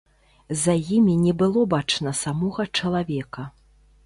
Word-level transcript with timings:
І 0.53 0.55
за 0.61 0.73
імі 0.95 1.13
не 1.25 1.33
было 1.41 1.61
бачна 1.75 2.15
самога 2.23 2.67
чалавека. 2.81 3.49